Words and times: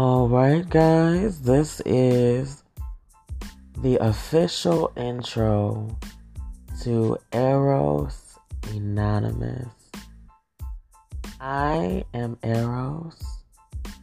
All 0.00 0.28
right, 0.28 0.62
guys, 0.70 1.40
this 1.40 1.82
is 1.84 2.62
the 3.78 3.96
official 3.96 4.92
intro 4.96 5.98
to 6.84 7.18
Eros 7.32 8.38
Anonymous. 8.70 9.66
I 11.40 12.04
am 12.14 12.38
Eros, 12.44 13.20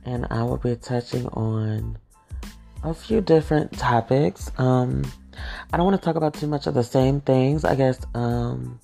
and 0.04 0.28
I 0.30 0.44
will 0.44 0.58
be 0.58 0.76
touching 0.76 1.28
on 1.28 1.98
a 2.84 2.94
few 2.94 3.22
different 3.22 3.72
topics. 3.80 4.52
Um, 4.58 5.02
I 5.72 5.78
don't 5.78 5.86
want 5.86 5.98
to 5.98 6.04
talk 6.04 6.18
about 6.18 6.34
too 6.34 6.48
much 6.48 6.68
of 6.68 6.74
the 6.74 6.84
same 6.84 7.22
things. 7.22 7.64
I 7.64 7.76
guess 7.76 8.02
um, 8.16 8.82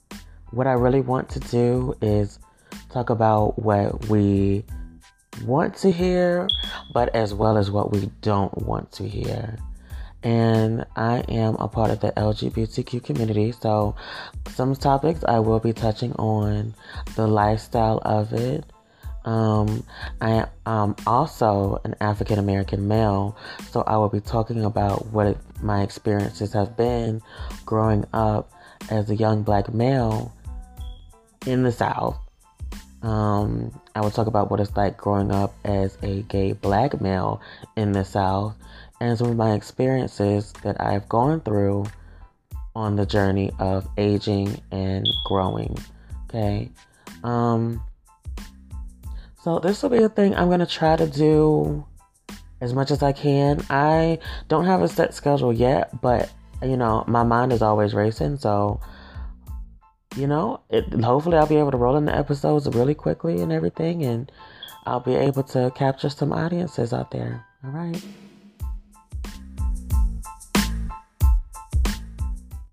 what 0.52 0.66
I 0.66 0.73
really 0.75 1.02
want 1.02 1.28
to 1.32 1.41
do 1.41 1.94
is 2.02 2.40
talk 2.90 3.09
about 3.09 3.59
what 3.59 4.05
we 4.05 4.64
want 5.45 5.76
to 5.77 5.91
hear, 5.91 6.48
but 6.94 7.16
as 7.16 7.34
well 7.34 7.58
as 7.58 7.70
what 7.72 7.91
we 7.91 8.09
don't 8.22 8.55
want 8.58 8.91
to 8.94 9.08
hear. 9.08 9.58
And 10.23 10.86
I 10.95 11.20
am 11.30 11.55
a 11.55 11.67
part 11.67 11.90
of 11.90 12.00
the 12.00 12.12
LGBTQ 12.12 13.04
community, 13.04 13.52
so 13.52 13.95
some 14.50 14.76
topics 14.76 15.23
I 15.27 15.40
will 15.40 15.59
be 15.59 15.73
touching 15.73 16.14
on 16.14 16.76
the 17.16 17.27
lifestyle 17.27 18.00
of 18.05 18.34
it. 18.34 18.64
Um, 19.26 19.84
I 20.20 20.45
am 20.66 20.95
also 21.05 21.80
an 21.84 21.95
African 22.02 22.39
American 22.39 22.88
male, 22.88 23.36
so 23.72 23.81
I 23.81 23.98
will 23.98 24.09
be 24.09 24.20
talking 24.20 24.64
about 24.64 25.08
what 25.08 25.38
my 25.62 25.81
experiences 25.81 26.53
have 26.53 26.78
been 26.78 27.22
growing 27.66 28.05
up 28.14 28.52
as 28.89 29.09
a 29.09 29.16
young 29.16 29.44
black 29.44 29.73
male 29.73 30.34
in 31.45 31.64
the 31.64 31.72
South 31.72 32.17
um, 33.02 33.72
I 33.95 34.02
will 34.02 34.12
talk 34.12 34.28
about 34.28 34.52
what 34.52 34.59
it's 34.59 34.75
like 34.75 34.98
growing 34.98 35.31
up 35.31 35.53
as 35.64 35.98
a 36.03 36.22
gay 36.23 36.53
black 36.53 37.02
male 37.02 37.42
in 37.75 37.92
the 37.92 38.06
South 38.06 38.56
and 39.00 39.17
some 39.17 39.30
of 39.30 39.36
my 39.36 39.53
experiences 39.53 40.53
that 40.64 40.80
I've 40.80 41.09
gone 41.09 41.42
through 41.42 41.86
on 42.75 42.95
the 42.95 43.06
journey 43.06 43.52
of 43.59 43.88
aging 43.98 44.62
and 44.72 45.08
growing. 45.25 45.78
Okay. 46.25 46.70
Um, 47.23 47.84
so 49.44 49.59
this 49.59 49.81
will 49.81 49.90
be 49.90 50.03
a 50.03 50.09
thing 50.09 50.36
I'm 50.36 50.47
going 50.47 50.59
to 50.59 50.68
try 50.68 50.95
to 50.95 51.08
do 51.08 51.86
as 52.62 52.73
much 52.73 52.92
as 52.92 53.02
I 53.02 53.12
can. 53.12 53.66
I 53.70 54.20
don't 54.47 54.66
have 54.66 54.84
a 54.84 54.88
set 54.88 55.16
schedule 55.16 55.52
yet, 55.52 56.00
but 56.02 56.31
you 56.62 56.78
know, 56.78 57.03
my 57.08 57.23
mind 57.23 57.52
is 57.52 57.64
always 57.64 57.95
racing. 57.95 58.38
So 58.38 58.80
you 60.16 60.28
know, 60.28 60.62
it, 60.70 60.92
hopefully 61.02 61.38
I'll 61.38 61.48
be 61.48 61.58
able 61.58 61.72
to 61.72 61.78
roll 61.78 61.98
in 61.98 62.06
the 62.06 62.16
episodes 62.16 62.67
really 62.67 62.95
quickly 62.95 63.42
and 63.42 63.52
everything, 63.52 64.04
and 64.04 64.31
I'll 64.86 65.00
be 65.00 65.16
able 65.16 65.44
to 65.44 65.72
capture 65.76 66.09
some 66.09 66.34
audiences 66.34 66.94
out 66.94 67.12
there. 67.12 67.45
All 67.64 67.72
right. 67.72 68.03